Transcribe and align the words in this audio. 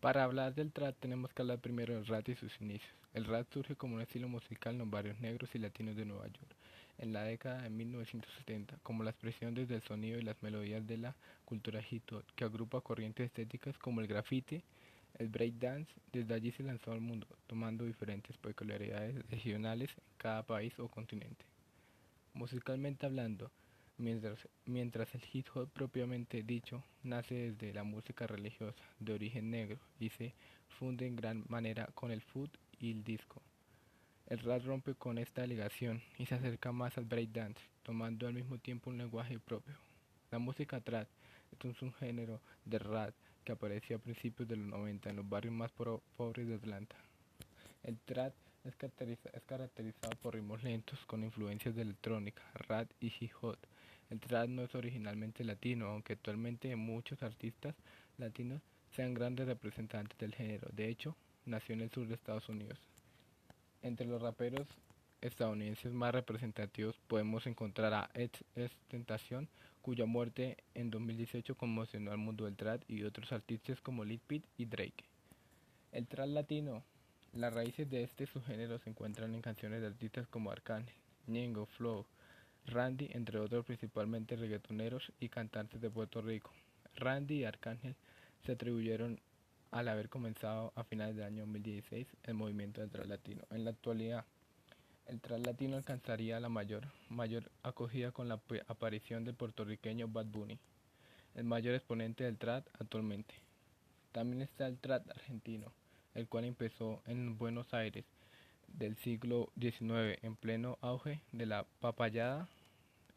Para 0.00 0.24
hablar 0.24 0.54
del 0.54 0.72
trap 0.72 0.96
tenemos 0.98 1.30
que 1.34 1.42
hablar 1.42 1.58
primero 1.58 1.94
del 1.94 2.06
rap 2.06 2.26
y 2.30 2.34
sus 2.34 2.58
inicios. 2.62 2.94
El 3.12 3.26
rap 3.26 3.46
surge 3.52 3.76
como 3.76 3.96
un 3.96 4.00
estilo 4.00 4.28
musical 4.28 4.72
en 4.72 4.78
los 4.78 4.90
barrios 4.90 5.20
negros 5.20 5.54
y 5.54 5.58
latinos 5.58 5.94
de 5.94 6.06
Nueva 6.06 6.26
York 6.26 6.56
en 6.96 7.12
la 7.12 7.22
década 7.24 7.62
de 7.62 7.68
1970, 7.68 8.78
como 8.82 9.04
la 9.04 9.10
expresión 9.10 9.54
desde 9.54 9.74
el 9.74 9.82
sonido 9.82 10.18
y 10.18 10.22
las 10.22 10.42
melodías 10.42 10.86
de 10.86 10.96
la 10.96 11.16
cultura 11.44 11.82
hip 11.90 12.10
hop, 12.12 12.24
que 12.34 12.44
agrupa 12.44 12.80
corrientes 12.80 13.26
estéticas 13.26 13.76
como 13.76 14.00
el 14.00 14.06
graffiti, 14.06 14.62
el 15.18 15.28
breakdance. 15.28 15.92
Desde 16.12 16.32
allí 16.32 16.50
se 16.52 16.62
lanzó 16.62 16.92
al 16.92 17.00
mundo, 17.00 17.26
tomando 17.46 17.84
diferentes 17.84 18.38
peculiaridades 18.38 19.28
regionales 19.30 19.90
en 19.90 20.04
cada 20.16 20.42
país 20.44 20.78
o 20.78 20.88
continente. 20.88 21.44
Musicalmente 22.32 23.04
hablando, 23.04 23.50
Mientras, 24.00 25.14
el 25.14 25.22
hip 25.30 25.48
hop 25.52 25.68
propiamente 25.68 26.42
dicho 26.42 26.82
nace 27.02 27.52
desde 27.52 27.74
la 27.74 27.84
música 27.84 28.26
religiosa 28.26 28.82
de 28.98 29.12
origen 29.12 29.50
negro 29.50 29.78
y 29.98 30.08
se 30.08 30.32
funde 30.78 31.06
en 31.06 31.16
gran 31.16 31.44
manera 31.48 31.86
con 31.94 32.10
el 32.10 32.22
food 32.22 32.48
y 32.78 32.92
el 32.92 33.04
disco. 33.04 33.42
El 34.26 34.38
rap 34.38 34.64
rompe 34.64 34.94
con 34.94 35.18
esta 35.18 35.46
ligación 35.46 36.00
y 36.16 36.24
se 36.24 36.34
acerca 36.34 36.72
más 36.72 36.96
al 36.96 37.04
breakdance, 37.04 37.60
tomando 37.82 38.26
al 38.26 38.32
mismo 38.32 38.56
tiempo 38.56 38.88
un 38.88 38.96
lenguaje 38.96 39.38
propio. 39.38 39.74
La 40.30 40.38
música 40.38 40.80
trap 40.80 41.06
es 41.62 41.82
un 41.82 41.92
género 41.92 42.40
de 42.64 42.78
rap 42.78 43.14
que 43.44 43.52
apareció 43.52 43.96
a 43.96 44.00
principios 44.00 44.48
de 44.48 44.56
los 44.56 44.66
90 44.66 45.10
en 45.10 45.16
los 45.16 45.28
barrios 45.28 45.52
más 45.52 45.72
pobres 45.72 46.48
de 46.48 46.54
Atlanta. 46.54 46.96
El 47.82 47.98
trap 48.00 48.32
es, 48.64 48.76
caracterizado 48.76 50.16
por 50.22 50.36
ritmos 50.36 50.62
lentos 50.62 50.98
con 51.04 51.22
influencias 51.22 51.74
de 51.74 51.82
electrónica, 51.82 52.42
rap 52.54 52.90
y 52.98 53.12
hip 53.20 53.32
hop 53.42 53.58
el 54.10 54.20
trap 54.20 54.48
no 54.48 54.62
es 54.62 54.74
originalmente 54.74 55.44
latino, 55.44 55.86
aunque 55.86 56.14
actualmente 56.14 56.74
muchos 56.76 57.22
artistas 57.22 57.74
latinos 58.18 58.60
sean 58.90 59.14
grandes 59.14 59.46
representantes 59.46 60.18
del 60.18 60.34
género. 60.34 60.68
De 60.72 60.88
hecho, 60.88 61.16
nació 61.46 61.74
en 61.74 61.82
el 61.82 61.90
sur 61.90 62.06
de 62.06 62.14
Estados 62.14 62.48
Unidos. 62.48 62.78
Entre 63.82 64.06
los 64.06 64.20
raperos 64.20 64.66
estadounidenses 65.20 65.92
más 65.92 66.12
representativos 66.12 66.98
podemos 67.06 67.46
encontrar 67.46 67.94
a 67.94 68.10
Ed 68.14 68.30
Tentación, 68.88 69.48
cuya 69.80 70.06
muerte 70.06 70.56
en 70.74 70.90
2018 70.90 71.54
conmocionó 71.54 72.10
al 72.10 72.18
mundo 72.18 72.44
del 72.44 72.56
trap 72.56 72.82
y 72.88 73.04
otros 73.04 73.32
artistas 73.32 73.80
como 73.80 74.04
Lil 74.04 74.20
Peep 74.20 74.44
y 74.58 74.66
Drake. 74.66 75.04
El 75.92 76.06
trap 76.06 76.28
latino, 76.28 76.82
las 77.32 77.54
raíces 77.54 77.88
de 77.88 78.02
este 78.02 78.26
subgénero 78.26 78.78
se 78.78 78.90
encuentran 78.90 79.34
en 79.34 79.40
canciones 79.40 79.80
de 79.80 79.86
artistas 79.86 80.26
como 80.26 80.50
Arcángel, 80.50 80.94
Ñengo, 81.26 81.66
Flow, 81.66 82.06
Randy, 82.66 83.08
entre 83.12 83.38
otros 83.38 83.64
principalmente 83.64 84.36
reggaetoneros 84.36 85.12
y 85.20 85.28
cantantes 85.28 85.80
de 85.80 85.90
Puerto 85.90 86.20
Rico. 86.22 86.52
Randy 86.96 87.40
y 87.40 87.44
Arcángel 87.44 87.96
se 88.44 88.52
atribuyeron 88.52 89.20
al 89.70 89.88
haber 89.88 90.08
comenzado 90.08 90.72
a 90.74 90.84
finales 90.84 91.16
del 91.16 91.26
año 91.26 91.40
2016 91.40 92.06
el 92.24 92.34
movimiento 92.34 92.80
del 92.80 92.90
trap 92.90 93.06
latino. 93.06 93.42
En 93.50 93.64
la 93.64 93.70
actualidad, 93.70 94.24
el 95.06 95.20
trap 95.20 95.44
latino 95.46 95.76
alcanzaría 95.76 96.40
la 96.40 96.48
mayor, 96.48 96.86
mayor 97.08 97.50
acogida 97.62 98.12
con 98.12 98.28
la 98.28 98.40
aparición 98.68 99.24
del 99.24 99.34
puertorriqueño 99.34 100.08
Bad 100.08 100.26
Bunny, 100.26 100.58
el 101.34 101.44
mayor 101.44 101.74
exponente 101.74 102.24
del 102.24 102.38
trap 102.38 102.66
actualmente. 102.78 103.34
También 104.12 104.42
está 104.42 104.66
el 104.66 104.78
trap 104.78 105.08
argentino, 105.10 105.72
el 106.14 106.26
cual 106.26 106.44
empezó 106.44 107.02
en 107.06 107.38
Buenos 107.38 107.72
Aires 107.72 108.04
del 108.72 108.96
siglo 108.96 109.50
XIX 109.58 110.18
en 110.22 110.36
pleno 110.36 110.78
auge 110.80 111.20
de 111.32 111.46
la 111.46 111.66
papayada, 111.80 112.48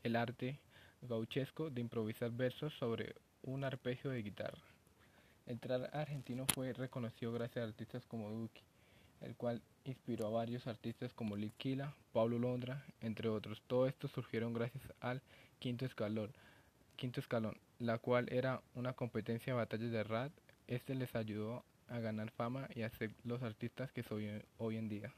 el 0.04 0.16
arte 0.16 0.60
gauchesco 1.02 1.70
de 1.70 1.82
improvisar 1.82 2.32
versos 2.32 2.74
sobre 2.74 3.16
un 3.44 3.64
arpegio 3.64 4.12
de 4.12 4.22
guitarra. 4.24 4.62
El 5.46 5.60
trap 5.60 5.94
argentino 5.94 6.46
fue 6.54 6.72
reconocido 6.74 7.34
gracias 7.34 7.64
a 7.64 7.68
artistas 7.68 8.06
como 8.06 8.30
Duki, 8.30 8.62
el 9.22 9.36
cual 9.36 9.62
inspiró 9.84 10.28
a 10.28 10.32
varios 10.32 10.68
artistas 10.68 11.14
como 11.14 11.36
Litquila, 11.36 11.94
Pablo 12.14 12.40
Londra, 12.40 12.86
entre 13.02 13.28
otros. 13.28 13.62
Todo 13.68 13.88
esto 13.88 14.08
surgieron 14.08 14.54
gracias 14.54 14.84
al 15.02 15.22
quinto 15.60 15.86
escalón, 15.86 16.32
quinto 16.96 17.20
escalón, 17.20 17.58
la 17.80 17.98
cual 17.98 18.28
era 18.32 18.62
una 18.76 18.94
competencia 18.94 19.54
de 19.54 19.58
batallas 19.58 19.92
de 19.92 20.04
rap. 20.04 20.32
Este 20.68 20.96
les 20.96 21.14
ayudó 21.16 21.66
a 21.90 22.00
ganar 22.00 22.32
fama 22.32 22.70
y 22.74 22.84
a 22.84 22.90
ser 22.92 23.12
los 23.26 23.44
artistas 23.44 23.92
que 23.92 24.04
son 24.04 24.44
hoy 24.58 24.78
en 24.78 24.88
día. 24.88 25.14